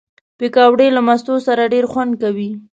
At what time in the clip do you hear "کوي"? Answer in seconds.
2.21-2.49